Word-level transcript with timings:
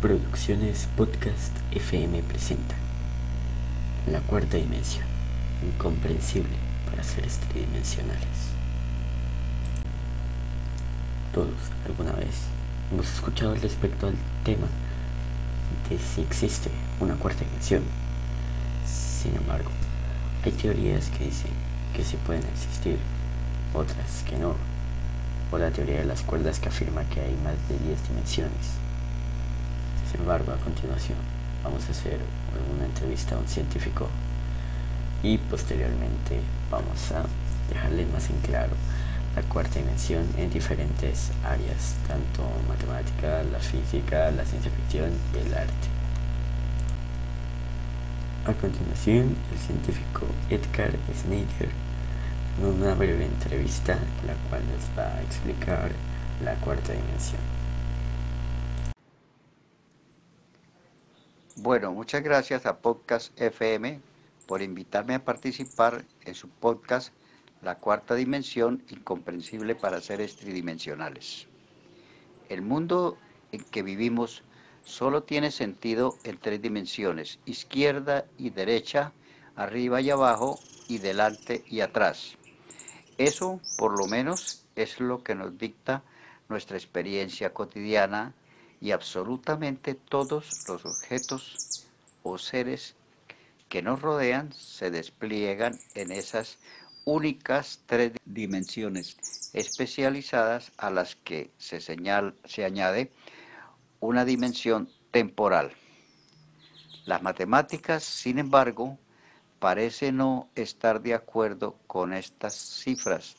Producciones 0.00 0.88
Podcast 0.94 1.56
FM 1.70 2.22
presenta 2.24 2.74
La 4.12 4.20
cuarta 4.20 4.58
dimensión, 4.58 5.06
incomprensible 5.66 6.54
para 6.84 7.02
seres 7.02 7.38
tridimensionales. 7.38 8.52
Todos 11.32 11.54
alguna 11.86 12.12
vez 12.12 12.42
hemos 12.92 13.10
escuchado 13.10 13.54
respecto 13.54 14.08
al 14.08 14.14
tema 14.44 14.66
de 15.88 15.98
si 15.98 16.20
existe 16.20 16.70
una 17.00 17.14
cuarta 17.14 17.46
dimensión. 17.46 17.82
Sin 18.84 19.34
embargo, 19.34 19.70
hay 20.44 20.52
teorías 20.52 21.08
que 21.08 21.24
dicen 21.24 21.52
que 21.94 22.04
sí 22.04 22.18
pueden 22.26 22.44
existir, 22.44 22.98
otras 23.72 24.22
que 24.28 24.36
no, 24.36 24.56
o 25.50 25.56
la 25.56 25.70
teoría 25.70 26.00
de 26.00 26.04
las 26.04 26.20
cuerdas 26.20 26.60
que 26.60 26.68
afirma 26.68 27.02
que 27.04 27.22
hay 27.22 27.34
más 27.42 27.56
de 27.70 27.78
10 27.78 28.08
dimensiones. 28.08 28.85
Embargo, 30.18 30.52
a 30.52 30.56
continuación 30.56 31.18
vamos 31.62 31.86
a 31.88 31.90
hacer 31.90 32.18
una 32.74 32.86
entrevista 32.86 33.34
a 33.34 33.38
un 33.38 33.46
científico 33.46 34.08
y 35.22 35.38
posteriormente 35.38 36.40
vamos 36.70 37.12
a 37.12 37.24
dejarle 37.72 38.06
más 38.06 38.30
en 38.30 38.38
claro 38.40 38.72
la 39.34 39.42
cuarta 39.42 39.78
dimensión 39.78 40.24
en 40.38 40.50
diferentes 40.50 41.30
áreas, 41.44 41.96
tanto 42.08 42.42
matemática, 42.68 43.42
la 43.52 43.58
física, 43.58 44.30
la 44.30 44.44
ciencia 44.44 44.70
ficción 44.70 45.10
y 45.34 45.46
el 45.46 45.54
arte. 45.54 45.88
A 48.46 48.52
continuación, 48.54 49.36
el 49.52 49.58
científico 49.58 50.26
Edgar 50.48 50.92
Snyder 51.14 51.68
en 52.58 52.66
una 52.66 52.94
breve 52.94 53.26
entrevista 53.26 53.98
la 54.26 54.34
cual 54.48 54.62
nos 54.72 54.98
va 54.98 55.14
a 55.16 55.22
explicar 55.22 55.90
la 56.42 56.54
cuarta 56.54 56.92
dimensión. 56.92 57.55
Bueno, 61.66 61.90
muchas 61.90 62.22
gracias 62.22 62.64
a 62.64 62.78
Podcast 62.78 63.32
FM 63.40 64.00
por 64.46 64.62
invitarme 64.62 65.16
a 65.16 65.24
participar 65.24 66.04
en 66.24 66.36
su 66.36 66.48
podcast 66.48 67.12
La 67.60 67.74
cuarta 67.74 68.14
dimensión 68.14 68.84
incomprensible 68.88 69.74
para 69.74 70.00
seres 70.00 70.36
tridimensionales. 70.36 71.48
El 72.48 72.62
mundo 72.62 73.18
en 73.50 73.64
que 73.64 73.82
vivimos 73.82 74.44
solo 74.84 75.24
tiene 75.24 75.50
sentido 75.50 76.16
en 76.22 76.38
tres 76.38 76.62
dimensiones, 76.62 77.40
izquierda 77.46 78.26
y 78.38 78.50
derecha, 78.50 79.12
arriba 79.56 80.00
y 80.00 80.10
abajo 80.10 80.60
y 80.86 80.98
delante 80.98 81.64
y 81.66 81.80
atrás. 81.80 82.36
Eso, 83.18 83.60
por 83.76 83.98
lo 83.98 84.06
menos, 84.06 84.64
es 84.76 85.00
lo 85.00 85.24
que 85.24 85.34
nos 85.34 85.58
dicta 85.58 86.04
nuestra 86.48 86.76
experiencia 86.76 87.52
cotidiana 87.52 88.34
y 88.80 88.90
absolutamente 88.90 89.94
todos 89.94 90.68
los 90.68 90.84
objetos 90.84 91.86
o 92.22 92.38
seres 92.38 92.94
que 93.68 93.82
nos 93.82 94.02
rodean 94.02 94.52
se 94.52 94.90
despliegan 94.90 95.78
en 95.94 96.12
esas 96.12 96.58
únicas 97.04 97.82
tres 97.86 98.12
dimensiones 98.24 99.16
especializadas 99.52 100.72
a 100.76 100.90
las 100.90 101.16
que 101.16 101.50
se, 101.56 101.80
añade 102.64 103.12
una 104.00 104.24
dimensión 104.24 104.88
temporal. 105.10 105.72
Las 107.04 107.22
matemáticas, 107.22 108.02
sin 108.02 108.38
embargo, 108.38 108.98
parecen 109.58 110.16
no 110.18 110.48
estar 110.54 111.00
de 111.00 111.14
acuerdo 111.14 111.78
con 111.86 112.12
estas 112.12 112.54
cifras 112.54 113.36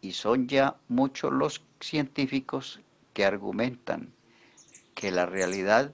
y 0.00 0.12
son 0.12 0.46
ya 0.46 0.76
muchos 0.88 1.32
los 1.32 1.62
científicos 1.80 2.80
que 3.14 3.24
argumentan 3.24 4.12
que 4.98 5.12
la 5.12 5.26
realidad 5.26 5.92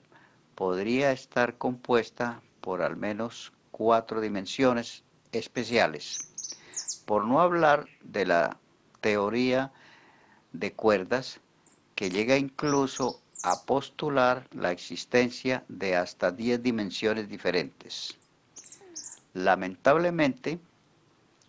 podría 0.55 1.13
estar 1.13 1.59
compuesta 1.59 2.41
por 2.63 2.81
al 2.81 2.97
menos 2.97 3.53
cuatro 3.71 4.23
dimensiones 4.23 5.03
especiales, 5.31 6.21
por 7.05 7.27
no 7.27 7.43
hablar 7.43 7.85
de 8.01 8.25
la 8.25 8.57
teoría 9.03 9.73
de 10.55 10.73
cuerdas 10.73 11.39
que 11.95 12.09
llega 12.09 12.39
incluso 12.39 13.21
a 13.43 13.61
postular 13.65 14.49
la 14.53 14.73
existencia 14.73 15.65
de 15.69 15.97
hasta 15.97 16.31
10 16.31 16.63
dimensiones 16.63 17.29
diferentes. 17.29 18.17
Lamentablemente, 19.35 20.59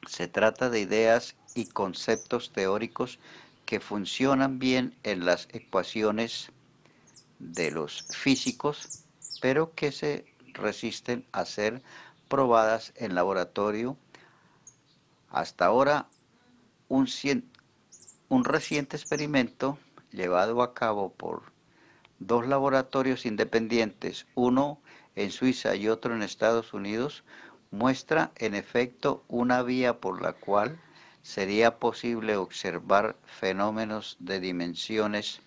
se 0.10 0.28
trata 0.28 0.70
de 0.70 0.82
ideas 0.82 1.38
y 1.54 1.68
conceptos 1.68 2.52
teóricos 2.52 3.18
que 3.66 3.80
funcionan 3.80 4.60
bien 4.60 4.94
en 5.04 5.26
las 5.26 5.48
ecuaciones 5.54 6.52
de 7.40 7.72
los 7.72 8.06
físicos, 8.10 8.90
pero 9.42 9.74
que 9.74 9.92
se 9.92 10.26
resisten 10.54 11.26
a 11.32 11.46
ser 11.46 11.82
probadas 12.28 12.94
en 12.96 13.16
laboratorio. 13.16 13.98
Hasta 15.30 15.66
ahora, 15.66 16.08
un, 16.88 17.08
reciente 18.44 18.98
experimento 18.98 19.78
llevado 20.12 20.62
a 20.62 20.74
cabo 20.74 21.14
por 21.14 21.44
dos 22.20 22.48
laboratorios 22.48 23.26
independientes, 23.26 24.26
uno 24.36 24.80
en 25.16 25.32
Suiza 25.32 25.76
y 25.76 25.88
otro 25.90 26.16
en 26.16 26.22
Estados 26.22 26.74
Unidos, 26.74 27.24
muestra 27.72 28.32
en 28.38 28.56
efecto 28.56 29.24
una 29.28 29.62
vía 29.64 30.00
por 30.00 30.22
la 30.22 30.34
cual 30.34 30.80
sería 31.22 31.80
posible 31.80 32.38
observar 32.38 33.18
fenómenos 33.26 34.16
de 34.20 34.40
dimensiones 34.40 35.42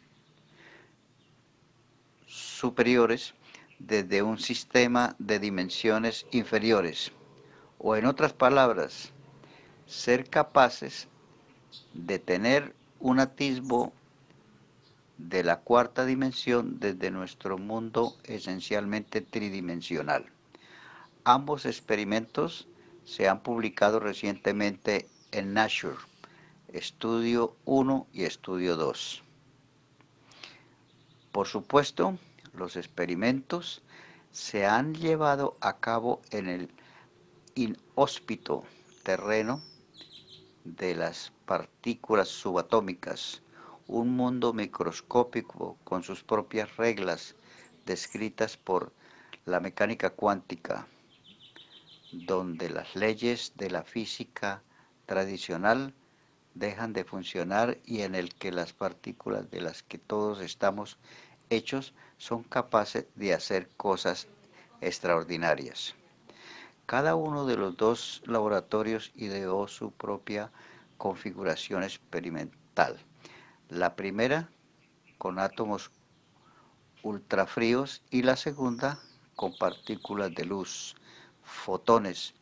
superiores 2.58 3.34
desde 3.78 4.22
un 4.22 4.38
sistema 4.38 5.14
de 5.20 5.38
dimensiones 5.38 6.26
inferiores, 6.32 7.12
o 7.78 7.94
en 7.94 8.04
otras 8.04 8.32
palabras, 8.32 9.12
ser 9.86 10.28
capaces 10.28 11.06
de 11.94 12.18
tener 12.18 12.74
un 12.98 13.20
atisbo 13.20 13.92
de 15.18 15.44
la 15.44 15.60
cuarta 15.60 16.04
dimensión 16.04 16.80
desde 16.80 17.12
nuestro 17.12 17.58
mundo 17.58 18.16
esencialmente 18.24 19.20
tridimensional. 19.20 20.26
Ambos 21.22 21.64
experimentos 21.64 22.66
se 23.04 23.28
han 23.28 23.40
publicado 23.40 24.00
recientemente 24.00 25.08
en 25.30 25.54
Nature, 25.54 25.96
Estudio 26.72 27.54
1 27.64 28.06
y 28.12 28.24
Estudio 28.24 28.76
2. 28.76 29.22
Por 31.30 31.46
supuesto, 31.46 32.18
los 32.58 32.76
experimentos 32.76 33.82
se 34.32 34.66
han 34.66 34.94
llevado 34.94 35.56
a 35.60 35.78
cabo 35.78 36.20
en 36.30 36.48
el 36.48 36.70
inhóspito 37.54 38.64
terreno 39.02 39.62
de 40.64 40.94
las 40.94 41.32
partículas 41.46 42.28
subatómicas, 42.28 43.42
un 43.86 44.14
mundo 44.14 44.52
microscópico 44.52 45.78
con 45.84 46.02
sus 46.02 46.22
propias 46.22 46.76
reglas 46.76 47.34
descritas 47.86 48.56
por 48.56 48.92
la 49.46 49.60
mecánica 49.60 50.10
cuántica, 50.10 50.86
donde 52.12 52.68
las 52.68 52.94
leyes 52.94 53.52
de 53.56 53.70
la 53.70 53.82
física 53.82 54.62
tradicional 55.06 55.94
dejan 56.54 56.92
de 56.92 57.04
funcionar 57.04 57.78
y 57.86 58.02
en 58.02 58.14
el 58.14 58.34
que 58.34 58.52
las 58.52 58.72
partículas 58.72 59.50
de 59.50 59.62
las 59.62 59.82
que 59.82 59.96
todos 59.96 60.40
estamos 60.40 60.98
hechos 61.50 61.94
son 62.16 62.42
capaces 62.42 63.06
de 63.14 63.34
hacer 63.34 63.68
cosas 63.76 64.28
extraordinarias. 64.80 65.94
Cada 66.86 67.14
uno 67.14 67.46
de 67.46 67.56
los 67.56 67.76
dos 67.76 68.22
laboratorios 68.26 69.12
ideó 69.14 69.68
su 69.68 69.90
propia 69.90 70.50
configuración 70.96 71.82
experimental. 71.82 72.98
La 73.68 73.94
primera 73.94 74.48
con 75.18 75.38
átomos 75.38 75.90
ultrafríos 77.02 78.02
y 78.10 78.22
la 78.22 78.36
segunda 78.36 79.00
con 79.36 79.56
partículas 79.56 80.34
de 80.34 80.44
luz, 80.44 80.96
fotones, 81.42 82.34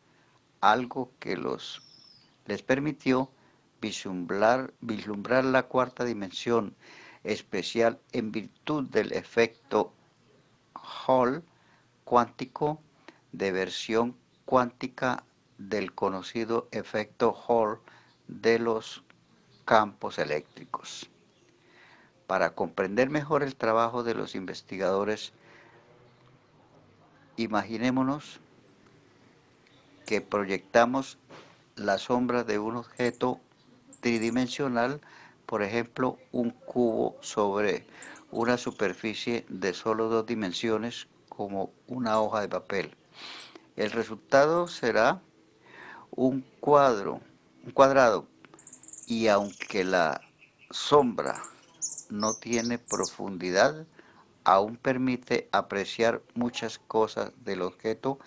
algo 0.61 1.11
que 1.19 1.37
les 2.45 2.63
permitió 2.63 3.29
vislumbrar 3.81 4.73
la 5.45 5.63
cuarta 5.63 6.05
dimensión 6.05 6.75
especial 7.27 7.99
en 8.13 8.31
virtud 8.31 8.89
del 8.89 9.11
efecto 9.11 9.93
Hall 10.73 11.43
cuántico 12.05 12.81
de 13.33 13.51
versión 13.51 14.15
cuántica 14.45 15.23
del 15.57 15.93
conocido 15.93 16.69
efecto 16.71 17.33
Hall 17.33 17.79
de 18.27 18.59
los 18.59 19.03
campos 19.65 20.19
eléctricos. 20.19 21.09
Para 22.27 22.51
comprender 22.51 23.09
mejor 23.09 23.43
el 23.43 23.55
trabajo 23.55 24.03
de 24.03 24.13
los 24.13 24.33
investigadores, 24.33 25.33
imaginémonos 27.35 28.39
que 30.05 30.21
proyectamos 30.21 31.17
la 31.75 31.97
sombra 31.97 32.45
de 32.45 32.59
un 32.59 32.77
objeto 32.77 33.41
tridimensional 33.99 35.01
por 35.47 35.63
ejemplo, 35.63 36.19
un 36.33 36.51
cubo 36.51 37.15
sobre 37.21 37.87
una 38.31 38.57
superficie 38.57 39.45
de 39.47 39.73
solo 39.73 40.09
dos 40.09 40.25
dimensiones 40.25 41.07
como 41.29 41.71
una 41.87 42.19
hoja 42.19 42.41
de 42.41 42.49
papel. 42.49 42.95
El 43.77 43.91
resultado 43.91 44.67
será 44.67 45.21
un 46.11 46.45
cuadro, 46.59 47.21
un 47.65 47.71
cuadrado, 47.71 48.27
y 49.07 49.27
aunque 49.27 49.85
la 49.85 50.19
sombra 50.69 51.41
no 52.09 52.33
tiene 52.33 52.77
profundidad, 52.77 53.85
aún 54.43 54.75
permite 54.75 55.47
apreciar 55.53 56.21
muchas 56.33 56.77
cosas 56.77 57.31
del 57.45 57.61
objeto 57.61 58.19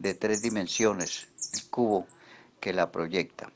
de 0.00 0.14
tres 0.14 0.42
dimensiones, 0.42 1.28
el 1.52 1.70
cubo 1.70 2.06
que 2.60 2.72
la 2.72 2.90
proyecta. 2.90 3.52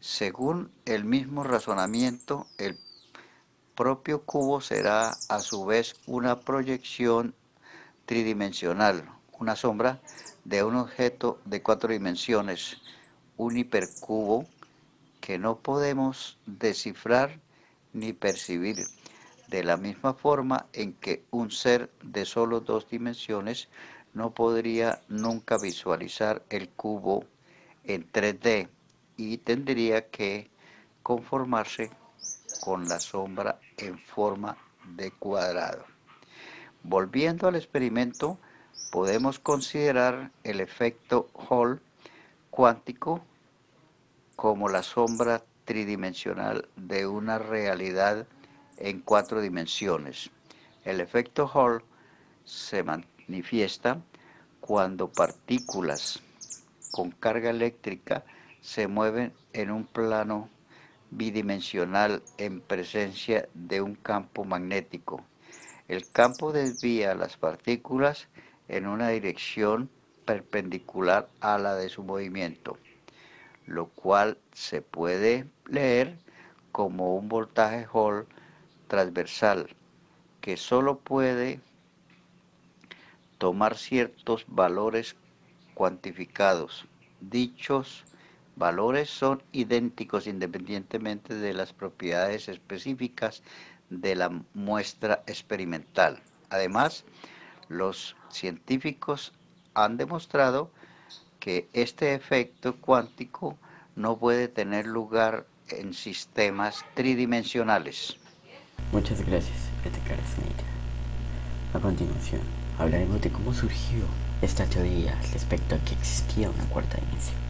Según 0.00 0.70
el 0.86 1.04
mismo 1.04 1.44
razonamiento, 1.44 2.46
el 2.56 2.78
propio 3.74 4.22
cubo 4.22 4.62
será 4.62 5.10
a 5.28 5.40
su 5.40 5.66
vez 5.66 5.94
una 6.06 6.40
proyección 6.40 7.34
tridimensional, 8.06 9.04
una 9.38 9.56
sombra 9.56 10.00
de 10.44 10.64
un 10.64 10.76
objeto 10.76 11.38
de 11.44 11.62
cuatro 11.62 11.92
dimensiones, 11.92 12.78
un 13.36 13.58
hipercubo 13.58 14.46
que 15.20 15.38
no 15.38 15.58
podemos 15.58 16.38
descifrar 16.46 17.38
ni 17.92 18.14
percibir, 18.14 18.78
de 19.48 19.64
la 19.64 19.76
misma 19.76 20.14
forma 20.14 20.64
en 20.72 20.94
que 20.94 21.24
un 21.30 21.50
ser 21.50 21.90
de 22.02 22.24
solo 22.24 22.60
dos 22.60 22.88
dimensiones 22.88 23.68
no 24.14 24.32
podría 24.32 25.02
nunca 25.08 25.58
visualizar 25.58 26.42
el 26.48 26.70
cubo 26.70 27.26
en 27.84 28.10
3D 28.10 28.70
y 29.20 29.36
tendría 29.36 30.08
que 30.08 30.48
conformarse 31.02 31.90
con 32.62 32.88
la 32.88 32.98
sombra 32.98 33.60
en 33.76 33.98
forma 33.98 34.56
de 34.96 35.10
cuadrado. 35.10 35.84
Volviendo 36.82 37.46
al 37.46 37.56
experimento, 37.56 38.38
podemos 38.90 39.38
considerar 39.38 40.30
el 40.42 40.60
efecto 40.60 41.28
Hall 41.34 41.82
cuántico 42.50 43.20
como 44.36 44.70
la 44.70 44.82
sombra 44.82 45.44
tridimensional 45.66 46.66
de 46.76 47.06
una 47.06 47.38
realidad 47.38 48.26
en 48.78 49.00
cuatro 49.00 49.42
dimensiones. 49.42 50.30
El 50.82 50.98
efecto 51.00 51.46
Hall 51.46 51.84
se 52.46 52.82
manifiesta 52.82 54.00
cuando 54.60 55.08
partículas 55.08 56.20
con 56.90 57.10
carga 57.10 57.50
eléctrica 57.50 58.24
se 58.60 58.86
mueven 58.88 59.32
en 59.52 59.70
un 59.70 59.86
plano 59.86 60.48
bidimensional 61.10 62.22
en 62.38 62.60
presencia 62.60 63.48
de 63.54 63.80
un 63.80 63.94
campo 63.94 64.44
magnético. 64.44 65.24
El 65.88 66.08
campo 66.08 66.52
desvía 66.52 67.14
las 67.14 67.36
partículas 67.36 68.28
en 68.68 68.86
una 68.86 69.08
dirección 69.08 69.90
perpendicular 70.24 71.28
a 71.40 71.58
la 71.58 71.74
de 71.74 71.88
su 71.88 72.04
movimiento, 72.04 72.78
lo 73.66 73.88
cual 73.88 74.38
se 74.52 74.82
puede 74.82 75.46
leer 75.66 76.18
como 76.70 77.16
un 77.16 77.28
voltaje 77.28 77.86
Hall 77.92 78.26
transversal 78.86 79.68
que 80.40 80.56
solo 80.56 80.98
puede 80.98 81.60
tomar 83.38 83.76
ciertos 83.76 84.44
valores 84.46 85.16
cuantificados. 85.74 86.86
Dichos 87.20 88.04
valores 88.56 89.10
son 89.10 89.42
idénticos 89.52 90.26
independientemente 90.26 91.34
de 91.34 91.54
las 91.54 91.72
propiedades 91.72 92.48
específicas 92.48 93.42
de 93.88 94.14
la 94.14 94.30
muestra 94.54 95.22
experimental. 95.26 96.20
Además, 96.50 97.04
los 97.68 98.16
científicos 98.28 99.32
han 99.74 99.96
demostrado 99.96 100.70
que 101.38 101.68
este 101.72 102.14
efecto 102.14 102.76
cuántico 102.76 103.56
no 103.96 104.18
puede 104.18 104.48
tener 104.48 104.86
lugar 104.86 105.46
en 105.68 105.94
sistemas 105.94 106.84
tridimensionales. 106.94 108.16
Muchas 108.92 109.24
gracias, 109.24 109.56
Edgar 109.84 110.18
Snyder. 110.26 110.70
A 111.72 111.78
continuación, 111.78 112.40
hablaremos 112.78 113.20
de 113.20 113.30
cómo 113.30 113.54
surgió 113.54 114.04
esta 114.42 114.64
teoría 114.66 115.20
respecto 115.32 115.74
a 115.74 115.78
que 115.78 115.94
existía 115.94 116.50
una 116.50 116.64
cuarta 116.64 116.98
dimensión. 116.98 117.49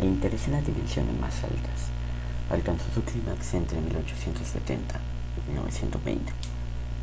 El 0.00 0.06
interés 0.06 0.46
en 0.46 0.52
las 0.52 0.66
dimensiones 0.66 1.14
más 1.20 1.44
altas 1.44 1.90
alcanzó 2.50 2.84
su 2.94 3.02
clímax 3.02 3.52
entre 3.52 3.82
1870 3.82 4.98
y 5.36 5.50
1920. 5.50 6.32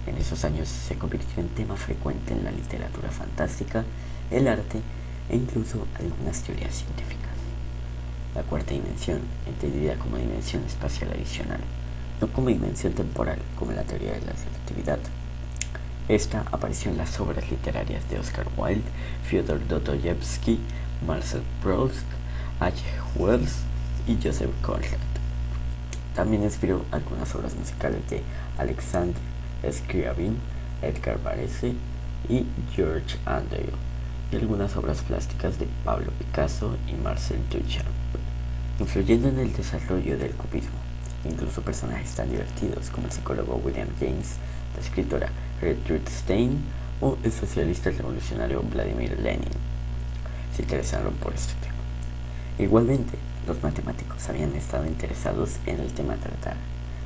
En 0.08 0.18
esos 0.18 0.44
años 0.44 0.68
se 0.68 0.98
convirtió 0.98 1.44
en 1.44 1.50
tema 1.50 1.76
frecuente 1.76 2.34
en 2.34 2.44
la 2.44 2.50
literatura 2.50 3.12
fantástica, 3.12 3.86
el 4.32 4.48
arte 4.48 4.82
e 5.30 5.36
incluso 5.36 5.86
algunas 5.94 6.42
teorías 6.42 6.74
científicas. 6.74 7.38
La 8.34 8.42
cuarta 8.42 8.74
dimensión, 8.74 9.20
entendida 9.46 9.94
como 10.00 10.18
dimensión 10.18 10.64
espacial 10.64 11.12
adicional, 11.12 11.60
no 12.20 12.28
como 12.30 12.50
dimensión 12.50 12.94
temporal, 12.94 13.38
como 13.60 13.74
la 13.74 13.84
teoría 13.84 14.14
de 14.14 14.22
la 14.22 14.34
relatividad. 14.34 15.00
Esta 16.08 16.46
apareció 16.52 16.90
en 16.90 16.98
las 16.98 17.20
obras 17.20 17.48
literarias 17.52 18.10
de 18.10 18.18
Oscar 18.18 18.48
Wilde, 18.58 18.90
Fyodor 19.24 19.68
Dostoyevsky, 19.68 20.60
Marcel 21.06 21.44
Proust, 21.62 22.17
H. 22.60 22.84
Wells 23.16 23.58
y 24.08 24.18
Joseph 24.22 24.52
Conrad. 24.62 24.98
También 26.16 26.44
inspiró 26.44 26.84
algunas 26.92 27.34
obras 27.36 27.56
musicales 27.56 28.10
de 28.10 28.24
Alexander 28.58 29.22
Scriabin, 29.72 30.38
Edgar 30.82 31.22
Varese 31.22 31.74
y 32.30 32.46
George 32.76 33.18
Andrew, 33.26 33.70
y 34.32 34.36
algunas 34.36 34.76
obras 34.76 35.02
plásticas 35.02 35.60
de 35.60 35.68
Pablo 35.86 36.12
Picasso 36.18 36.76
y 36.88 36.94
Marcel 36.94 37.40
Duchamp, 37.50 37.88
influyendo 38.80 39.30
en 39.30 39.40
el 39.40 39.54
desarrollo 39.54 40.18
del 40.18 40.32
cubismo. 40.32 40.78
Incluso 41.26 41.62
personajes 41.62 42.12
tan 42.12 42.30
divertidos 42.30 42.90
como 42.90 43.08
el 43.08 43.14
psicólogo 43.14 43.62
William 43.64 43.90
James, 44.00 44.36
la 44.76 44.82
escritora 44.82 45.30
Gertrude 45.60 46.10
Stein 46.10 46.62
o 47.02 47.18
el 47.24 47.32
socialista 47.32 47.90
revolucionario 47.90 48.62
Vladimir 48.62 49.18
Lenin 49.20 49.50
se 50.56 50.64
interesaron 50.64 51.14
por 51.16 51.34
este 51.34 51.54
tema. 51.62 51.77
Igualmente, 52.60 53.18
los 53.46 53.62
matemáticos 53.62 54.28
habían 54.30 54.56
estado 54.56 54.88
interesados 54.88 55.58
en 55.68 55.80
el 55.80 55.94
tema 55.94 56.16
tratar 56.16 56.56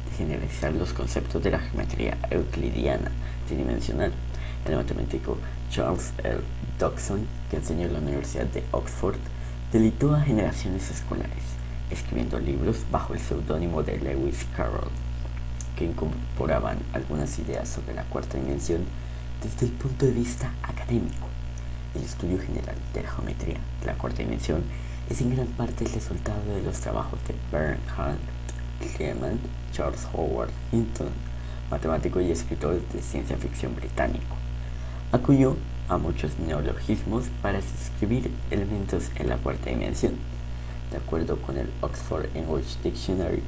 de 0.09 0.17
generalizar 0.17 0.71
los 0.71 0.93
conceptos 0.93 1.43
de 1.43 1.51
la 1.51 1.59
geometría 1.59 2.17
euclidiana 2.29 3.11
tridimensional. 3.47 4.13
El 4.65 4.75
matemático 4.77 5.37
Charles 5.69 6.13
L. 6.23 6.39
Dodson, 6.79 7.27
que 7.49 7.57
enseñó 7.57 7.87
en 7.87 7.93
la 7.93 7.99
Universidad 7.99 8.45
de 8.45 8.63
Oxford, 8.71 9.17
delitó 9.73 10.15
a 10.15 10.21
generaciones 10.21 10.89
escolares 10.89 11.43
escribiendo 11.89 12.39
libros 12.39 12.85
bajo 12.89 13.13
el 13.13 13.19
seudónimo 13.19 13.83
de 13.83 13.99
Lewis 13.99 14.45
Carroll, 14.55 14.89
que 15.75 15.83
incorporaban 15.83 16.77
algunas 16.93 17.37
ideas 17.39 17.67
sobre 17.67 17.93
la 17.93 18.03
cuarta 18.03 18.37
dimensión 18.37 18.85
desde 19.43 19.65
el 19.65 19.73
punto 19.73 20.05
de 20.05 20.13
vista 20.13 20.53
académico. 20.63 21.27
El 21.93 22.03
estudio 22.03 22.39
general 22.39 22.75
de 22.93 23.03
la 23.03 23.11
geometría 23.11 23.57
de 23.81 23.85
la 23.85 23.95
cuarta 23.95 24.19
dimensión 24.19 24.63
es 25.11 25.19
en 25.19 25.35
gran 25.35 25.47
parte 25.47 25.83
el 25.83 25.91
resultado 25.91 26.41
de 26.55 26.61
los 26.61 26.79
trabajos 26.79 27.19
de 27.27 27.35
Bernhard 27.51 28.17
Riemann, 28.97 29.39
Charles 29.73 30.07
Howard 30.13 30.51
Hinton, 30.71 31.09
matemático 31.69 32.21
y 32.21 32.31
escritor 32.31 32.81
de 32.93 33.01
ciencia 33.01 33.35
ficción 33.35 33.75
británico. 33.75 34.37
Acuñó 35.11 35.57
a 35.89 35.97
muchos 35.97 36.39
neologismos 36.39 37.25
para 37.41 37.59
describir 37.59 38.31
elementos 38.51 39.11
en 39.17 39.27
la 39.27 39.35
cuarta 39.35 39.69
dimensión 39.69 40.13
de 40.91 40.97
acuerdo 40.97 41.41
con 41.41 41.57
el 41.57 41.69
Oxford 41.81 42.25
English 42.33 42.77
Dictionary, 42.81 43.43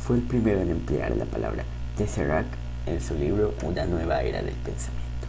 fue 0.00 0.16
el 0.16 0.22
primero 0.22 0.60
en 0.60 0.70
emplear 0.70 1.16
la 1.16 1.24
palabra 1.24 1.64
tesseract 1.96 2.52
en 2.86 3.00
su 3.00 3.14
libro 3.14 3.54
Una 3.64 3.86
nueva 3.86 4.22
era 4.22 4.40
del 4.42 4.54
pensamiento. 4.54 5.26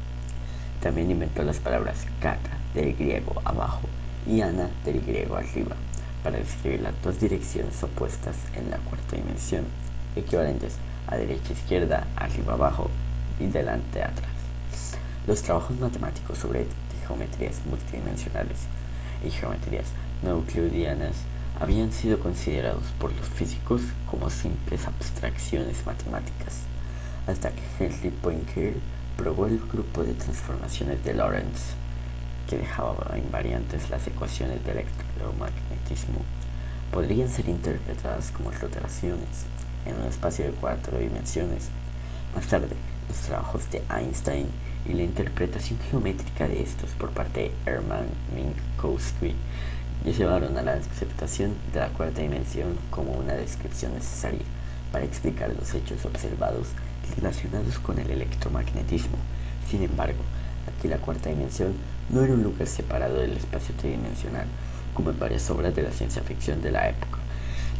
También 0.81 1.09
inventó 1.09 1.41
las 1.43 1.57
palabras 1.59 2.05
kata 2.19 2.57
del 2.75 2.95
griego 2.95 3.41
abajo 3.43 3.89
y 4.29 4.41
ana 4.41 4.69
del 4.85 5.01
griego 5.01 5.35
arriba 5.35 5.75
para 6.23 6.37
describir 6.37 6.81
las 6.81 6.93
dos 7.01 7.19
direcciones 7.19 7.81
opuestas 7.81 8.35
en 8.55 8.69
la 8.69 8.77
cuarta 8.77 9.15
dimensión, 9.15 9.65
equivalentes 10.15 10.75
a 11.07 11.17
derecha 11.17 11.53
izquierda, 11.53 12.05
arriba 12.15 12.53
abajo 12.53 12.89
y 13.39 13.47
delante 13.47 14.03
atrás. 14.03 14.29
Los 15.25 15.41
trabajos 15.41 15.79
matemáticos 15.79 16.37
sobre 16.37 16.67
geometrías 17.07 17.61
multidimensionales 17.65 18.59
y 19.25 19.31
geometrías 19.31 19.87
no 20.21 20.31
euclidianas 20.31 21.15
habían 21.59 21.91
sido 21.91 22.19
considerados 22.19 22.83
por 22.99 23.11
los 23.13 23.27
físicos 23.27 23.81
como 24.09 24.29
simples 24.29 24.85
abstracciones 24.85 25.85
matemáticas, 25.85 26.59
hasta 27.25 27.49
que 27.49 27.61
Henry 27.79 28.11
Poincaré 28.11 28.75
probó 29.17 29.47
el 29.47 29.59
grupo 29.59 30.03
de 30.03 30.13
transformaciones 30.13 31.03
de 31.03 31.13
Lorentz, 31.15 31.73
que 32.49 32.57
dejaba 32.57 33.15
invariantes 33.15 33.91
las 33.91 34.07
ecuaciones 34.07 34.65
de 34.65 34.71
electromagnetismo, 34.71 36.21
podrían 36.91 37.29
ser 37.29 37.47
interpretadas 37.47 38.31
como 38.31 38.49
rotaciones 38.49 39.45
en 39.85 39.95
un 39.95 40.07
espacio 40.07 40.45
de 40.45 40.51
cuatro 40.51 40.97
dimensiones. 40.97 41.69
Más 42.35 42.47
tarde, 42.47 42.75
los 43.07 43.17
trabajos 43.19 43.69
de 43.69 43.83
Einstein 43.95 44.47
y 44.87 44.93
la 44.93 45.03
interpretación 45.03 45.77
geométrica 45.91 46.47
de 46.47 46.63
estos 46.63 46.89
por 46.91 47.11
parte 47.11 47.39
de 47.65 47.71
Hermann 47.71 48.07
Minkowski 48.33 49.35
llevaron 50.05 50.57
a 50.57 50.63
la 50.63 50.73
aceptación 50.73 51.53
de 51.71 51.81
la 51.81 51.89
cuarta 51.89 52.21
dimensión 52.21 52.77
como 52.89 53.11
una 53.11 53.33
descripción 53.33 53.93
necesaria 53.93 54.41
para 54.91 55.05
explicar 55.05 55.53
los 55.53 55.71
hechos 55.75 56.03
observados 56.03 56.69
relacionados 57.15 57.77
con 57.77 57.99
el 57.99 58.09
electromagnetismo. 58.09 59.17
Sin 59.69 59.83
embargo, 59.83 60.23
aquí 60.67 60.87
la 60.87 60.97
cuarta 60.97 61.29
dimensión 61.29 61.73
no 62.09 62.23
era 62.23 62.33
un 62.33 62.43
lugar 62.43 62.67
separado 62.67 63.17
del 63.17 63.33
espacio 63.33 63.75
tridimensional, 63.75 64.47
como 64.93 65.11
en 65.11 65.19
varias 65.19 65.49
obras 65.49 65.75
de 65.75 65.83
la 65.83 65.91
ciencia 65.91 66.21
ficción 66.23 66.61
de 66.61 66.71
la 66.71 66.89
época, 66.89 67.19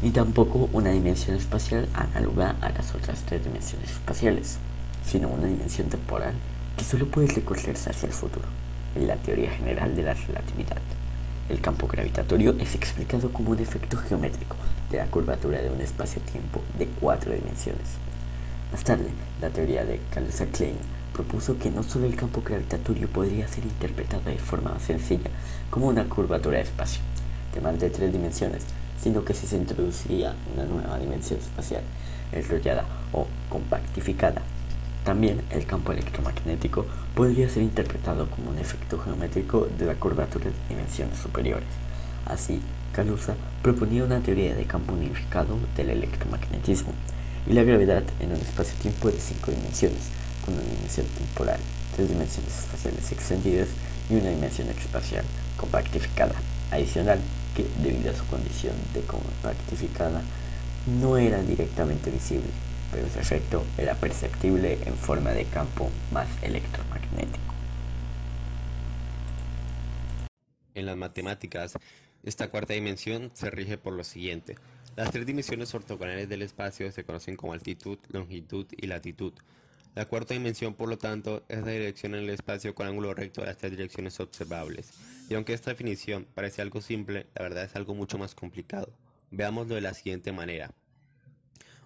ni 0.01 0.11
tampoco 0.11 0.69
una 0.71 0.91
dimensión 0.91 1.35
espacial 1.35 1.87
análoga 1.93 2.55
a 2.61 2.69
las 2.69 2.93
otras 2.95 3.23
tres 3.25 3.43
dimensiones 3.43 3.91
espaciales, 3.91 4.57
sino 5.05 5.27
una 5.29 5.47
dimensión 5.47 5.89
temporal 5.89 6.33
que 6.77 6.83
solo 6.85 7.07
puede 7.07 7.27
recorrerse 7.27 7.89
hacia 7.89 8.07
el 8.07 8.13
futuro, 8.13 8.45
en 8.95 9.07
la 9.07 9.15
teoría 9.17 9.51
general 9.51 9.95
de 9.95 10.03
la 10.03 10.13
relatividad. 10.13 10.77
El 11.49 11.61
campo 11.61 11.87
gravitatorio 11.87 12.55
es 12.59 12.75
explicado 12.75 13.33
como 13.33 13.51
un 13.51 13.59
efecto 13.59 13.97
geométrico 13.97 14.55
de 14.91 14.97
la 14.97 15.07
curvatura 15.07 15.61
de 15.61 15.69
un 15.71 15.81
espacio-tiempo 15.81 16.61
de 16.77 16.87
cuatro 16.87 17.33
dimensiones. 17.33 17.97
Más 18.71 18.83
tarde, 18.83 19.09
la 19.41 19.49
teoría 19.49 19.83
de 19.83 19.99
Kaluza-Klein 20.13 20.75
propuso 21.13 21.57
que 21.57 21.71
no 21.71 21.83
solo 21.83 22.05
el 22.05 22.15
campo 22.15 22.41
gravitatorio 22.43 23.07
podría 23.07 23.47
ser 23.47 23.63
interpretado 23.63 24.23
de 24.23 24.37
forma 24.37 24.79
sencilla 24.79 25.29
como 25.69 25.87
una 25.87 26.05
curvatura 26.05 26.57
de 26.57 26.63
espacio 26.63 27.01
de 27.53 27.61
más 27.61 27.79
de 27.79 27.89
tres 27.89 28.11
dimensiones, 28.11 28.63
sino 29.01 29.23
que 29.23 29.33
si 29.33 29.47
se 29.47 29.57
introduciría 29.57 30.35
una 30.53 30.65
nueva 30.65 30.99
dimensión 30.99 31.39
espacial 31.39 31.81
enrollada 32.31 32.85
o 33.11 33.27
compactificada. 33.49 34.41
También 35.03 35.41
el 35.49 35.65
campo 35.65 35.91
electromagnético 35.91 36.85
podría 37.15 37.49
ser 37.49 37.63
interpretado 37.63 38.29
como 38.29 38.51
un 38.51 38.59
efecto 38.59 38.99
geométrico 38.99 39.67
de 39.77 39.85
la 39.85 39.95
curvatura 39.95 40.45
de 40.45 40.75
dimensiones 40.75 41.17
superiores. 41.17 41.69
Así, 42.25 42.61
Kaluza 42.93 43.35
proponía 43.63 44.03
una 44.03 44.19
teoría 44.19 44.55
de 44.55 44.65
campo 44.65 44.93
unificado 44.93 45.57
del 45.75 45.89
electromagnetismo 45.91 46.91
y 47.47 47.53
la 47.53 47.63
gravedad 47.63 48.03
en 48.19 48.31
un 48.31 48.37
espacio-tiempo 48.37 49.09
de 49.09 49.19
cinco 49.19 49.51
dimensiones, 49.51 50.09
una 50.49 50.61
dimensión 50.61 51.05
temporal, 51.07 51.59
tres 51.95 52.09
dimensiones 52.09 52.57
espaciales 52.59 53.11
extendidas 53.11 53.69
y 54.09 54.15
una 54.15 54.29
dimensión 54.29 54.69
espacial 54.69 55.25
compactificada. 55.57 56.35
Adicional, 56.71 57.19
que 57.55 57.65
debido 57.81 58.11
a 58.11 58.15
su 58.15 58.25
condición 58.25 58.75
de 58.93 59.01
compactificada, 59.01 60.21
no 60.99 61.17
era 61.17 61.41
directamente 61.41 62.09
visible, 62.09 62.49
pero 62.91 63.09
su 63.09 63.19
efecto 63.19 63.65
era 63.77 63.95
perceptible 63.95 64.79
en 64.85 64.95
forma 64.95 65.31
de 65.31 65.45
campo 65.45 65.89
más 66.11 66.27
electromagnético. 66.41 67.53
En 70.75 70.85
las 70.85 70.97
matemáticas, 70.97 71.73
esta 72.23 72.49
cuarta 72.49 72.73
dimensión 72.73 73.31
se 73.33 73.49
rige 73.49 73.77
por 73.77 73.93
lo 73.93 74.03
siguiente. 74.03 74.55
Las 74.95 75.11
tres 75.11 75.25
dimensiones 75.25 75.73
ortogonales 75.73 76.27
del 76.27 76.41
espacio 76.41 76.91
se 76.91 77.03
conocen 77.03 77.35
como 77.35 77.53
altitud, 77.53 77.97
longitud 78.09 78.65
y 78.75 78.87
latitud. 78.87 79.33
La 79.95 80.05
cuarta 80.05 80.33
dimensión, 80.33 80.75
por 80.75 80.87
lo 80.87 80.97
tanto, 80.97 81.43
es 81.49 81.63
la 81.63 81.71
dirección 81.71 82.15
en 82.15 82.23
el 82.23 82.29
espacio 82.29 82.75
con 82.75 82.87
ángulo 82.87 83.13
recto 83.13 83.41
de 83.41 83.47
las 83.47 83.59
direcciones 83.59 84.19
observables. 84.19 84.91
Y 85.29 85.35
aunque 85.35 85.53
esta 85.53 85.71
definición 85.71 86.27
parece 86.33 86.61
algo 86.61 86.81
simple, 86.81 87.27
la 87.35 87.43
verdad 87.43 87.63
es 87.63 87.75
algo 87.75 87.95
mucho 87.95 88.17
más 88.17 88.35
complicado. 88.35 88.93
Veámoslo 89.31 89.75
de 89.75 89.81
la 89.81 89.93
siguiente 89.93 90.31
manera. 90.31 90.71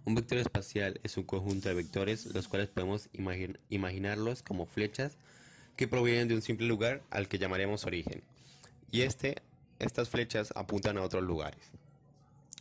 Un 0.06 0.16
vector 0.16 0.38
espacial 0.38 1.00
es 1.04 1.18
un 1.18 1.24
conjunto 1.24 1.70
de 1.70 1.76
vectores 1.76 2.26
los 2.28 2.48
cuales 2.50 2.68
podemos 2.68 3.10
imaginarlos 3.70 4.44
como 4.44 4.66
flechas 4.66 5.18
que 5.78 5.88
provienen 5.88 6.28
de 6.28 6.36
un 6.36 6.42
simple 6.42 6.68
lugar 6.68 7.02
al 7.10 7.28
que 7.28 7.40
llamaremos 7.40 7.86
origen. 7.86 8.22
Y 8.92 9.02
este 9.02 9.42
estas 9.80 10.10
flechas 10.10 10.54
apuntan 10.56 10.98
a 10.98 11.02
otros 11.02 11.24
lugares. 11.24 11.72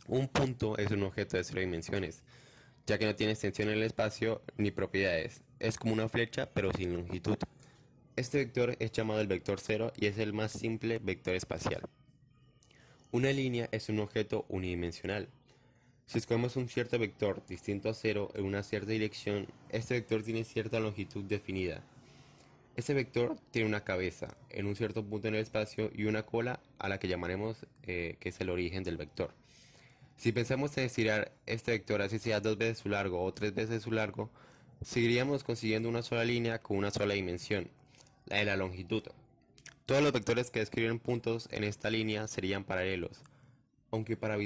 Un 0.07 0.27
punto 0.27 0.77
es 0.77 0.91
un 0.91 1.03
objeto 1.03 1.37
de 1.37 1.43
cero 1.43 1.61
dimensiones, 1.61 2.23
ya 2.85 2.97
que 2.97 3.05
no 3.05 3.15
tiene 3.15 3.33
extensión 3.33 3.69
en 3.69 3.75
el 3.75 3.83
espacio 3.83 4.41
ni 4.57 4.71
propiedades. 4.71 5.41
Es 5.59 5.77
como 5.77 5.93
una 5.93 6.09
flecha, 6.09 6.49
pero 6.53 6.71
sin 6.73 6.93
longitud. 6.93 7.37
Este 8.15 8.37
vector 8.37 8.75
es 8.79 8.91
llamado 8.91 9.21
el 9.21 9.27
vector 9.27 9.59
cero 9.59 9.91
y 9.97 10.05
es 10.05 10.17
el 10.17 10.33
más 10.33 10.51
simple 10.51 10.99
vector 10.99 11.35
espacial. 11.35 11.81
Una 13.11 13.31
línea 13.31 13.69
es 13.71 13.89
un 13.89 13.99
objeto 13.99 14.45
unidimensional. 14.49 15.29
Si 16.05 16.17
escogemos 16.17 16.55
un 16.57 16.67
cierto 16.67 16.99
vector 16.99 17.45
distinto 17.47 17.89
a 17.89 17.93
cero 17.93 18.29
en 18.35 18.45
una 18.45 18.61
cierta 18.61 18.91
dirección, 18.91 19.47
este 19.69 19.95
vector 19.95 20.21
tiene 20.21 20.43
cierta 20.43 20.79
longitud 20.79 21.23
definida. 21.23 21.81
Este 22.75 22.93
vector 22.93 23.37
tiene 23.51 23.67
una 23.67 23.83
cabeza 23.83 24.35
en 24.49 24.65
un 24.65 24.75
cierto 24.75 25.03
punto 25.05 25.27
en 25.27 25.35
el 25.35 25.41
espacio 25.41 25.91
y 25.93 26.05
una 26.05 26.23
cola 26.23 26.59
a 26.79 26.89
la 26.89 26.99
que 26.99 27.07
llamaremos 27.07 27.65
eh, 27.83 28.17
que 28.19 28.29
es 28.29 28.41
el 28.41 28.49
origen 28.49 28.83
del 28.83 28.97
vector. 28.97 29.33
Si 30.17 30.31
pensamos 30.31 30.77
en 30.77 30.85
estirar 30.85 31.31
este 31.45 31.71
vector 31.71 32.01
así 32.01 32.19
sea 32.19 32.39
dos 32.39 32.57
veces 32.57 32.79
su 32.79 32.89
largo 32.89 33.23
o 33.23 33.33
tres 33.33 33.53
veces 33.53 33.83
su 33.83 33.91
largo, 33.91 34.29
seguiríamos 34.81 35.43
consiguiendo 35.43 35.89
una 35.89 36.01
sola 36.01 36.23
línea 36.23 36.61
con 36.61 36.77
una 36.77 36.91
sola 36.91 37.13
dimensión, 37.13 37.69
la 38.25 38.37
de 38.37 38.45
la 38.45 38.57
longitud. 38.57 39.03
Todos 39.85 40.01
los 40.01 40.13
vectores 40.13 40.49
que 40.49 40.59
describen 40.59 40.99
puntos 40.99 41.49
en 41.51 41.65
esta 41.65 41.89
línea 41.89 42.27
serían 42.27 42.63
paralelos, 42.63 43.21
aunque 43.91 44.15
para, 44.15 44.37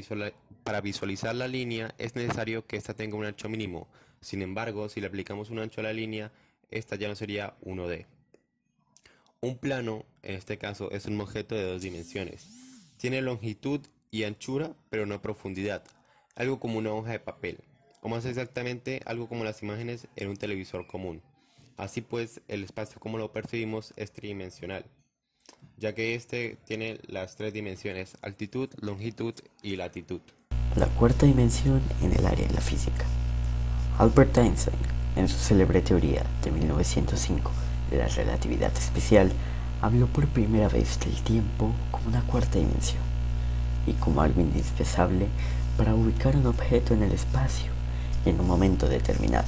visualizar 0.82 1.36
la 1.36 1.48
línea 1.48 1.94
es 2.00 2.16
necesario 2.16 2.66
que 2.66 2.78
ésta 2.78 2.96
tenga 2.96 3.18
un 3.18 3.26
ancho 3.26 3.48
mínimo. 3.48 3.88
Sin 4.20 4.42
embargo, 4.42 4.90
si 4.90 5.00
le 5.00 5.08
aplicamos 5.08 5.52
un 5.52 5.60
ancho 5.60 5.82
a 5.82 5.84
la 5.84 5.94
línea, 5.94 6.32
esta 6.72 6.96
ya 6.96 7.08
no 7.08 7.16
sería 7.16 7.56
1D. 7.62 8.08
Un 9.42 9.58
plano, 9.60 10.06
en 10.24 10.36
este 10.36 10.58
caso, 10.58 10.90
es 10.90 11.06
un 11.06 11.22
objeto 11.22 11.54
de 11.54 11.64
dos 11.66 11.84
dimensiones. 11.84 12.48
Tiene 12.98 13.22
longitud 13.22 13.82
y 14.12 14.24
anchura, 14.24 14.74
pero 14.90 15.06
no 15.06 15.22
profundidad, 15.22 15.84
algo 16.36 16.60
como 16.60 16.78
una 16.78 16.94
hoja 16.94 17.12
de 17.12 17.20
papel, 17.20 17.60
o 18.02 18.10
más 18.10 18.26
exactamente 18.26 19.02
algo 19.06 19.28
como 19.28 19.44
las 19.44 19.64
imágenes 19.64 20.08
en 20.16 20.30
un 20.30 20.38
televisor 20.38 20.88
común. 20.88 21.22
Así 21.78 22.02
pues, 22.02 22.42
el 22.48 22.64
espacio 22.64 23.00
como 23.00 23.18
lo 23.18 23.32
percibimos 23.32 23.94
es 23.98 24.12
tridimensional, 24.12 24.86
ya 25.78 25.94
que 25.94 26.16
este 26.16 26.58
tiene 26.66 27.00
las 27.08 27.36
tres 27.36 27.54
dimensiones, 27.54 28.18
altitud, 28.22 28.70
longitud 28.82 29.34
y 29.62 29.76
latitud. 29.76 30.22
La 30.76 30.88
cuarta 30.88 31.26
dimensión 31.26 31.82
en 32.02 32.14
el 32.14 32.26
área 32.26 32.48
de 32.48 32.54
la 32.54 32.62
física. 32.62 33.06
Albert 33.98 34.38
Einstein, 34.38 34.78
en 35.16 35.28
su 35.28 35.38
célebre 35.38 35.82
teoría 35.82 36.24
de 36.44 36.52
1905, 36.52 37.52
de 37.90 37.98
la 37.98 38.08
relatividad 38.08 38.74
especial, 38.74 39.32
habló 39.82 40.08
por 40.08 40.28
primera 40.28 40.68
vez 40.68 41.00
del 41.00 41.16
tiempo 41.24 41.74
como 41.92 42.08
una 42.08 42.22
cuarta 42.22 42.60
dimensión 42.60 43.07
y 43.88 43.94
como 43.94 44.22
algo 44.22 44.42
indispensable 44.42 45.28
para 45.78 45.96
ubicar 45.96 46.36
un 46.36 46.46
objeto 46.46 46.94
en 46.94 47.04
el 47.04 47.14
espacio 47.14 47.72
y 48.26 48.30
en 48.30 48.40
un 48.40 48.48
momento 48.48 48.88
determinado. 48.88 49.48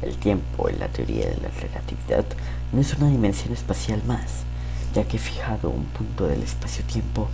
El 0.00 0.16
tiempo 0.16 0.68
en 0.68 0.80
la 0.80 0.88
teoría 0.88 1.26
de 1.26 1.36
la 1.36 1.48
relatividad 1.48 2.24
no 2.72 2.80
es 2.80 2.94
una 2.94 3.08
dimensión 3.08 3.52
espacial 3.52 4.02
más, 4.06 4.42
ya 4.94 5.04
que 5.04 5.18
fijado 5.18 5.70
un 5.70 5.84
punto 5.84 6.26
del 6.26 6.42
espacio-tiempo, 6.42 7.28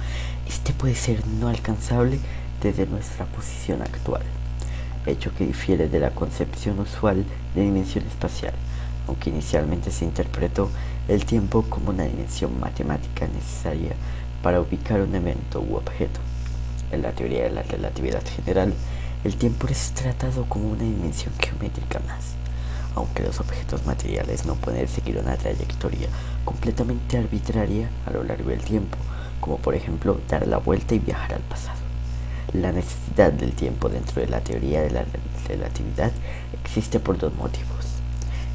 este 0.46 0.72
puede 0.72 0.94
ser 0.94 1.26
no 1.26 1.48
alcanzable 1.48 2.18
desde 2.60 2.86
nuestra 2.86 3.24
posición 3.24 3.80
actual, 3.80 4.22
hecho 5.06 5.34
que 5.34 5.46
difiere 5.46 5.88
de 5.88 6.00
la 6.00 6.10
concepción 6.10 6.78
usual 6.80 7.24
de 7.54 7.62
dimensión 7.62 8.04
espacial 8.06 8.52
aunque 9.08 9.30
inicialmente 9.30 9.90
se 9.90 10.04
interpretó 10.04 10.70
el 11.08 11.24
tiempo 11.24 11.62
como 11.68 11.90
una 11.90 12.04
dimensión 12.04 12.60
matemática 12.60 13.26
necesaria 13.26 13.92
para 14.42 14.60
ubicar 14.60 15.00
un 15.00 15.14
evento 15.14 15.60
u 15.60 15.76
objeto. 15.76 16.20
En 16.90 17.02
la 17.02 17.12
teoría 17.12 17.44
de 17.44 17.50
la 17.50 17.62
relatividad 17.62 18.22
general, 18.26 18.72
el 19.24 19.36
tiempo 19.36 19.66
es 19.68 19.92
tratado 19.92 20.44
como 20.48 20.70
una 20.70 20.84
dimensión 20.84 21.34
geométrica 21.38 21.98
más, 22.06 22.34
aunque 22.94 23.22
los 23.22 23.40
objetos 23.40 23.84
materiales 23.84 24.46
no 24.46 24.54
pueden 24.54 24.86
seguir 24.88 25.18
una 25.18 25.36
trayectoria 25.36 26.08
completamente 26.44 27.18
arbitraria 27.18 27.90
a 28.06 28.10
lo 28.10 28.22
largo 28.22 28.50
del 28.50 28.62
tiempo, 28.62 28.96
como 29.40 29.58
por 29.58 29.74
ejemplo 29.74 30.20
dar 30.28 30.46
la 30.46 30.58
vuelta 30.58 30.94
y 30.94 31.00
viajar 31.00 31.34
al 31.34 31.42
pasado. 31.42 31.78
La 32.54 32.72
necesidad 32.72 33.32
del 33.32 33.52
tiempo 33.52 33.88
dentro 33.88 34.22
de 34.22 34.28
la 34.28 34.40
teoría 34.40 34.80
de 34.80 34.90
la 34.90 35.04
relatividad 35.46 36.12
existe 36.64 36.98
por 36.98 37.18
dos 37.18 37.34
motivos. 37.34 37.86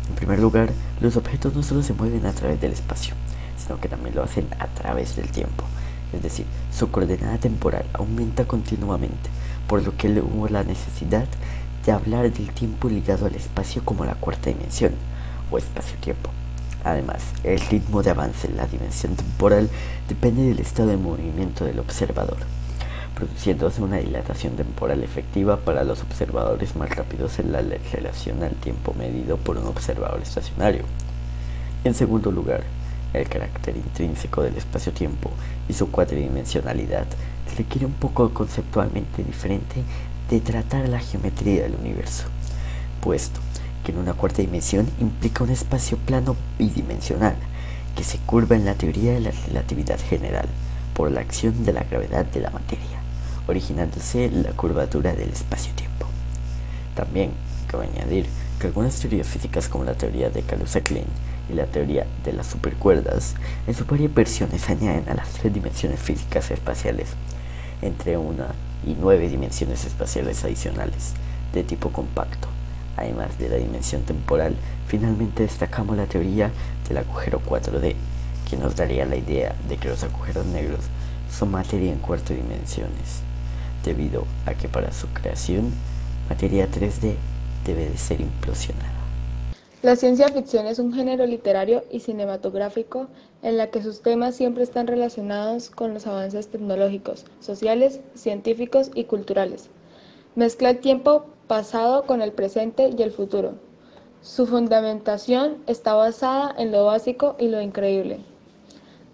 En 0.09 0.15
primer 0.15 0.39
lugar, 0.39 0.71
los 0.99 1.15
objetos 1.15 1.53
no 1.53 1.61
solo 1.61 1.83
se 1.83 1.93
mueven 1.93 2.25
a 2.25 2.33
través 2.33 2.59
del 2.59 2.73
espacio, 2.73 3.13
sino 3.57 3.79
que 3.79 3.89
también 3.89 4.15
lo 4.15 4.23
hacen 4.23 4.47
a 4.59 4.67
través 4.67 5.15
del 5.15 5.29
tiempo. 5.29 5.65
Es 6.13 6.21
decir, 6.21 6.45
su 6.71 6.91
coordenada 6.91 7.37
temporal 7.37 7.85
aumenta 7.93 8.45
continuamente, 8.45 9.29
por 9.67 9.83
lo 9.83 9.97
que 9.97 10.09
hubo 10.21 10.47
la 10.47 10.63
necesidad 10.63 11.25
de 11.85 11.91
hablar 11.91 12.31
del 12.31 12.51
tiempo 12.51 12.87
ligado 12.87 13.25
al 13.25 13.35
espacio 13.35 13.83
como 13.83 14.05
la 14.05 14.15
cuarta 14.15 14.49
dimensión, 14.49 14.93
o 15.51 15.57
espacio-tiempo. 15.57 16.29
Además, 16.83 17.23
el 17.43 17.59
ritmo 17.59 18.03
de 18.03 18.11
avance 18.11 18.47
en 18.47 18.57
la 18.57 18.67
dimensión 18.67 19.15
temporal 19.15 19.69
depende 20.07 20.43
del 20.43 20.59
estado 20.59 20.89
de 20.89 20.97
movimiento 20.97 21.63
del 21.65 21.79
observador, 21.79 22.37
produciéndose 23.15 23.81
una 23.81 23.97
dilatación 23.97 24.55
temporal 24.55 25.01
efectiva 25.03 25.57
para 25.57 25.83
los 25.83 26.01
observadores 26.01 26.75
más 26.75 26.89
rápidos 26.89 27.39
en 27.39 27.51
la 27.51 27.61
relación 27.91 28.43
al 28.43 28.55
tiempo 28.55 28.93
medido 28.97 29.37
por 29.37 29.57
un 29.57 29.67
observador 29.67 30.21
estacionario. 30.21 30.83
En 31.85 31.93
segundo 31.93 32.31
lugar, 32.31 32.63
el 33.13 33.29
carácter 33.29 33.77
intrínseco 33.77 34.41
del 34.41 34.57
espacio-tiempo 34.57 35.31
y 35.69 35.73
su 35.73 35.91
cuatridimensionalidad 35.91 37.05
requiere 37.57 37.85
un 37.85 37.93
poco 37.93 38.33
conceptualmente 38.33 39.23
diferente 39.23 39.83
de 40.29 40.39
tratar 40.39 40.89
la 40.89 40.99
geometría 40.99 41.63
del 41.63 41.75
universo, 41.75 42.25
puesto 43.01 43.39
que 43.83 43.91
en 43.91 43.99
una 43.99 44.13
cuarta 44.13 44.41
dimensión 44.41 44.89
implica 44.99 45.43
un 45.43 45.51
espacio 45.51 45.97
plano 45.97 46.35
bidimensional 46.57 47.35
que 47.95 48.03
se 48.03 48.17
curva 48.19 48.55
en 48.55 48.65
la 48.65 48.75
teoría 48.75 49.13
de 49.13 49.19
la 49.19 49.31
relatividad 49.47 49.99
general 49.99 50.47
por 50.93 51.11
la 51.11 51.21
acción 51.21 51.65
de 51.65 51.73
la 51.73 51.83
gravedad 51.83 52.25
de 52.25 52.39
la 52.39 52.49
materia, 52.49 52.99
originándose 53.47 54.29
la 54.31 54.51
curvatura 54.51 55.13
del 55.13 55.29
espacio-tiempo. 55.29 56.07
También 56.95 57.31
cabe 57.67 57.87
añadir 57.87 58.27
que 58.63 58.67
algunas 58.67 58.95
teorías 58.95 59.27
físicas 59.27 59.67
como 59.67 59.83
la 59.83 59.93
teoría 59.93 60.29
de 60.29 60.41
Kaluza-Klein 60.41 61.05
y 61.51 61.53
la 61.53 61.65
teoría 61.65 62.07
de 62.23 62.31
las 62.31 62.47
supercuerdas 62.47 63.35
en 63.67 63.73
sus 63.73 63.85
varias 63.85 64.13
versiones 64.13 64.69
añaden 64.69 65.09
a 65.09 65.15
las 65.15 65.33
tres 65.33 65.53
dimensiones 65.53 65.99
físicas 65.99 66.49
espaciales 66.49 67.09
entre 67.81 68.15
una 68.15 68.47
y 68.87 68.95
nueve 68.97 69.27
dimensiones 69.27 69.83
espaciales 69.83 70.45
adicionales 70.45 71.11
de 71.53 71.65
tipo 71.65 71.89
compacto. 71.89 72.47
Además 72.95 73.37
de 73.37 73.49
la 73.49 73.57
dimensión 73.57 74.03
temporal, 74.03 74.55
finalmente 74.87 75.43
destacamos 75.43 75.97
la 75.97 76.05
teoría 76.05 76.49
del 76.87 76.99
agujero 76.99 77.41
4D, 77.45 77.95
que 78.49 78.55
nos 78.55 78.77
daría 78.77 79.05
la 79.05 79.17
idea 79.17 79.55
de 79.67 79.75
que 79.75 79.89
los 79.89 80.03
agujeros 80.03 80.45
negros 80.45 80.85
son 81.29 81.51
materia 81.51 81.91
en 81.91 81.99
cuarto 81.99 82.33
dimensiones, 82.33 83.23
debido 83.83 84.25
a 84.45 84.53
que 84.53 84.69
para 84.69 84.93
su 84.93 85.07
creación, 85.07 85.73
materia 86.29 86.71
3D 86.71 87.17
debe 87.65 87.89
de 87.89 87.97
ser 87.97 88.21
implosionada. 88.21 88.91
La 89.83 89.97
ciencia 89.97 90.29
ficción 90.29 90.65
es 90.65 90.79
un 90.79 90.93
género 90.93 91.25
literario 91.25 91.83
y 91.91 91.99
cinematográfico 91.99 93.07
en 93.41 93.57
la 93.57 93.67
que 93.67 93.83
sus 93.83 94.01
temas 94.01 94.33
siempre 94.33 94.63
están 94.63 94.87
relacionados 94.87 95.69
con 95.69 95.93
los 95.93 96.07
avances 96.07 96.47
tecnológicos, 96.47 97.25
sociales, 97.41 97.99
científicos 98.15 98.91
y 98.95 99.03
culturales. 99.03 99.69
Mezcla 100.35 100.69
el 100.69 100.79
tiempo 100.79 101.25
pasado 101.47 102.05
con 102.05 102.21
el 102.21 102.31
presente 102.31 102.91
y 102.97 103.03
el 103.03 103.11
futuro. 103.11 103.55
Su 104.21 104.47
fundamentación 104.47 105.57
está 105.67 105.95
basada 105.95 106.55
en 106.57 106.71
lo 106.71 106.85
básico 106.85 107.35
y 107.37 107.49
lo 107.49 107.59
increíble. 107.61 108.19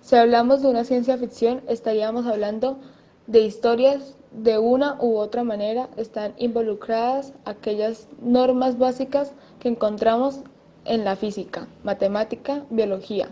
Si 0.02 0.16
hablamos 0.16 0.62
de 0.62 0.68
una 0.68 0.84
ciencia 0.84 1.18
ficción, 1.18 1.62
estaríamos 1.68 2.28
hablando 2.28 2.78
de 3.26 3.42
historias 3.42 4.16
de 4.32 4.60
una 4.60 4.98
u 5.00 5.18
otra 5.18 5.44
manera 5.44 5.90
están 5.98 6.34
involucradas 6.38 7.34
aquellas 7.46 8.08
normas 8.22 8.78
básicas 8.78 9.34
que 9.60 9.70
encontramos 9.70 10.42
en 10.86 11.04
la 11.04 11.16
física, 11.16 11.68
matemática, 11.84 12.64
biología. 12.70 13.30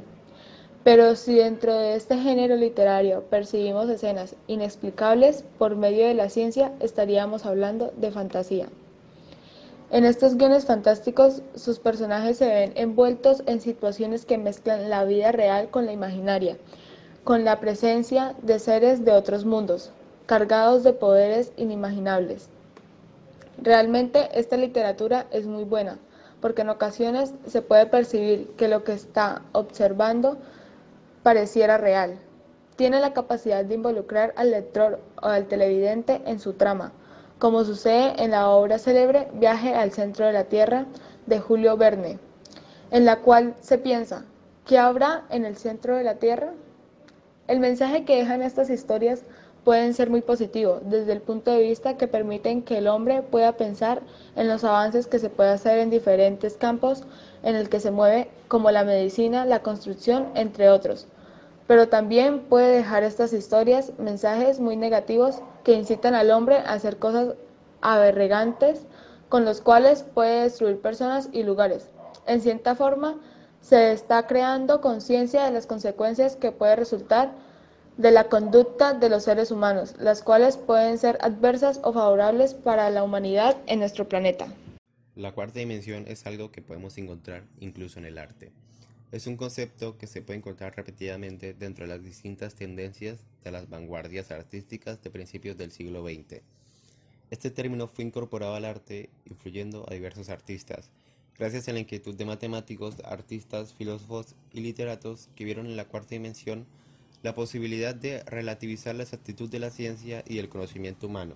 Pero 0.83 1.15
si 1.15 1.35
dentro 1.35 1.73
de 1.73 1.95
este 1.95 2.17
género 2.17 2.55
literario 2.55 3.23
percibimos 3.29 3.89
escenas 3.89 4.35
inexplicables 4.47 5.43
por 5.57 5.75
medio 5.75 6.07
de 6.07 6.13
la 6.13 6.29
ciencia, 6.29 6.71
estaríamos 6.79 7.45
hablando 7.45 7.91
de 7.97 8.11
fantasía. 8.11 8.69
En 9.89 10.03
estos 10.03 10.35
guiones 10.35 10.65
fantásticos, 10.65 11.41
sus 11.55 11.79
personajes 11.79 12.37
se 12.37 12.47
ven 12.47 12.73
envueltos 12.75 13.43
en 13.45 13.61
situaciones 13.61 14.25
que 14.25 14.37
mezclan 14.37 14.89
la 14.89 15.05
vida 15.05 15.31
real 15.31 15.69
con 15.69 15.85
la 15.85 15.93
imaginaria, 15.93 16.57
con 17.23 17.45
la 17.45 17.59
presencia 17.59 18.35
de 18.41 18.59
seres 18.59 19.05
de 19.05 19.11
otros 19.11 19.45
mundos, 19.45 19.91
cargados 20.27 20.83
de 20.83 20.93
poderes 20.93 21.51
inimaginables. 21.55 22.49
Realmente 23.59 24.29
esta 24.33 24.57
literatura 24.57 25.25
es 25.31 25.47
muy 25.47 25.63
buena, 25.63 25.97
porque 26.41 26.61
en 26.61 26.69
ocasiones 26.69 27.33
se 27.47 27.63
puede 27.63 27.87
percibir 27.87 28.49
que 28.57 28.67
lo 28.67 28.83
que 28.83 28.93
está 28.93 29.41
observando 29.53 30.37
pareciera 31.23 31.77
real. 31.77 32.19
Tiene 32.75 32.99
la 32.99 33.13
capacidad 33.13 33.65
de 33.65 33.73
involucrar 33.73 34.33
al 34.35 34.51
lector 34.51 34.99
o 35.21 35.25
al 35.25 35.47
televidente 35.47 36.21
en 36.25 36.39
su 36.39 36.53
trama, 36.53 36.91
como 37.39 37.63
sucede 37.63 38.21
en 38.21 38.31
la 38.31 38.49
obra 38.49 38.77
célebre 38.79 39.29
Viaje 39.33 39.73
al 39.73 39.91
centro 39.91 40.27
de 40.27 40.33
la 40.33 40.43
Tierra 40.43 40.85
de 41.25 41.39
Julio 41.39 41.77
Verne, 41.77 42.19
en 42.91 43.05
la 43.05 43.17
cual 43.17 43.55
se 43.61 43.77
piensa, 43.77 44.25
¿qué 44.65 44.77
habrá 44.77 45.23
en 45.29 45.45
el 45.45 45.55
centro 45.55 45.95
de 45.95 46.03
la 46.03 46.15
Tierra? 46.15 46.51
El 47.47 47.59
mensaje 47.59 48.03
que 48.03 48.17
dejan 48.17 48.41
estas 48.41 48.69
historias 48.69 49.23
pueden 49.67 49.93
ser 49.93 50.09
muy 50.09 50.21
positivos 50.21 50.79
desde 50.85 51.11
el 51.11 51.19
punto 51.19 51.51
de 51.51 51.61
vista 51.61 51.97
que 51.97 52.07
permiten 52.07 52.61
que 52.61 52.77
el 52.77 52.87
hombre 52.87 53.21
pueda 53.21 53.57
pensar 53.57 54.01
en 54.37 54.47
los 54.47 54.63
avances 54.63 55.07
que 55.07 55.19
se 55.19 55.29
puede 55.29 55.49
hacer 55.49 55.79
en 55.79 55.89
diferentes 55.89 56.55
campos 56.55 57.03
en 57.43 57.57
el 57.57 57.67
que 57.67 57.81
se 57.81 57.91
mueve, 57.91 58.29
como 58.47 58.71
la 58.71 58.85
medicina, 58.85 59.43
la 59.43 59.63
construcción, 59.63 60.27
entre 60.35 60.69
otros. 60.69 61.07
Pero 61.67 61.89
también 61.89 62.43
puede 62.43 62.77
dejar 62.77 63.03
estas 63.03 63.33
historias 63.33 63.91
mensajes 63.99 64.61
muy 64.61 64.77
negativos 64.77 65.41
que 65.65 65.73
incitan 65.73 66.15
al 66.15 66.31
hombre 66.31 66.59
a 66.59 66.71
hacer 66.71 66.95
cosas 66.95 67.35
aberrantes 67.81 68.85
con 69.27 69.43
los 69.43 69.59
cuales 69.59 70.03
puede 70.13 70.43
destruir 70.43 70.79
personas 70.79 71.27
y 71.33 71.43
lugares. 71.43 71.89
En 72.25 72.39
cierta 72.39 72.73
forma, 72.73 73.19
se 73.59 73.91
está 73.91 74.27
creando 74.27 74.79
conciencia 74.79 75.43
de 75.43 75.51
las 75.51 75.67
consecuencias 75.67 76.37
que 76.37 76.53
puede 76.53 76.77
resultar 76.77 77.33
de 77.97 78.11
la 78.11 78.29
conducta 78.29 78.93
de 78.93 79.09
los 79.09 79.23
seres 79.23 79.49
humanos, 79.49 79.95
las 79.97 80.21
cuales 80.21 80.55
pueden 80.55 80.99
ser 80.99 81.17
adversas 81.21 81.79
o 81.83 81.93
favorables 81.93 82.53
para 82.53 82.89
la 82.91 83.03
humanidad 83.03 83.57
en 83.65 83.79
nuestro 83.79 84.07
planeta. 84.07 84.47
La 85.15 85.31
cuarta 85.31 85.59
dimensión 85.59 86.05
es 86.07 86.27
algo 86.27 86.51
que 86.51 86.61
podemos 86.61 86.95
encontrar 86.99 87.43
incluso 87.59 87.97
en 87.97 88.05
el 88.05 88.19
arte. 88.19 88.51
Es 89.11 89.25
un 89.25 89.35
concepto 89.35 89.97
que 89.97 90.05
se 90.05 90.21
puede 90.21 90.37
encontrar 90.37 90.75
repetidamente 90.75 91.55
dentro 91.55 91.85
de 91.85 91.89
las 91.89 92.03
distintas 92.03 92.53
tendencias 92.53 93.19
de 93.43 93.51
las 93.51 93.67
vanguardias 93.67 94.29
artísticas 94.31 95.01
de 95.01 95.09
principios 95.09 95.57
del 95.57 95.71
siglo 95.71 96.03
XX. 96.03 96.41
Este 97.31 97.49
término 97.49 97.87
fue 97.87 98.05
incorporado 98.05 98.53
al 98.53 98.65
arte 98.65 99.09
influyendo 99.25 99.85
a 99.89 99.93
diversos 99.93 100.29
artistas, 100.29 100.91
gracias 101.37 101.67
a 101.67 101.73
la 101.73 101.79
inquietud 101.79 102.13
de 102.13 102.25
matemáticos, 102.25 102.95
artistas, 103.03 103.73
filósofos 103.73 104.35
y 104.53 104.59
literatos 104.59 105.29
que 105.35 105.45
vieron 105.45 105.65
en 105.65 105.77
la 105.77 105.85
cuarta 105.85 106.09
dimensión 106.09 106.67
la 107.27 107.35
posibilidad 107.35 107.93
de 107.93 108.23
relativizar 108.23 108.95
la 108.95 109.03
exactitud 109.03 109.49
de 109.49 109.59
la 109.59 109.69
ciencia 109.69 110.23
y 110.25 110.37
del 110.37 110.47
conocimiento 110.47 111.07
humano, 111.07 111.35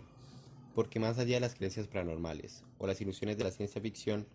porque 0.73 1.01
más 1.01 1.19
allá 1.19 1.33
de 1.33 1.41
las 1.41 1.53
creencias 1.53 1.87
paranormales 1.87 2.63
o 2.77 2.87
las 2.87 3.01
ilusiones 3.01 3.37
de 3.37 3.43
la 3.43 3.51
ciencia 3.51 3.81
ficción, 3.81 4.25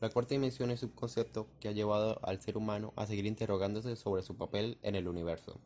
la 0.00 0.08
cuarta 0.08 0.34
dimensión 0.34 0.70
es 0.70 0.82
un 0.82 0.88
concepto 0.88 1.46
que 1.60 1.68
ha 1.68 1.72
llevado 1.72 2.18
al 2.22 2.40
ser 2.40 2.56
humano 2.56 2.94
a 2.96 3.04
seguir 3.04 3.26
interrogándose 3.26 3.96
sobre 3.96 4.22
su 4.22 4.34
papel 4.34 4.78
en 4.80 4.94
el 4.94 5.06
universo, 5.06 5.60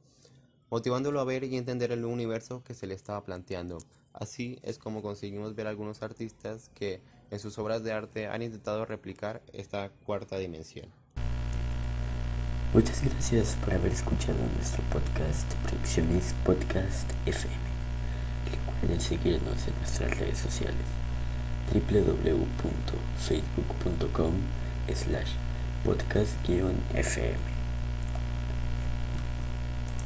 motivándolo 0.71 1.21
a 1.21 1.25
ver 1.25 1.45
y 1.45 1.57
entender 1.57 1.93
el 1.93 2.05
universo 2.05 2.65
que 2.65 2.75
se 2.75 2.89
le 2.89 2.95
estaba 2.95 3.23
planteando. 3.23 3.79
Así 4.13 4.59
es 4.65 4.77
como 4.77 5.03
conseguimos 5.03 5.55
ver 5.55 5.69
algunos 5.69 6.03
artistas 6.03 6.69
que 6.75 7.01
en 7.31 7.39
sus 7.39 7.57
obras 7.59 7.85
de 7.85 7.93
arte 7.93 8.27
han 8.27 8.43
intentado 8.43 8.85
replicar 8.87 9.41
esta 9.53 9.91
cuarta 10.05 10.37
dimensión. 10.37 10.98
Muchas 12.75 13.03
gracias 13.03 13.57
por 13.65 13.73
haber 13.73 13.93
escuchado 13.93 14.37
nuestro 14.55 14.83
podcast 14.91 15.51
Producciones 15.65 16.35
Podcast 16.45 17.11
FM. 17.25 17.55
Recuerden 18.51 19.01
seguirnos 19.01 19.67
en 19.67 19.73
nuestras 19.81 20.19
redes 20.19 20.37
sociales 20.39 20.85
www.facebook.com 21.73 24.33
slash 24.95 25.31
podcast-fm 25.85 27.58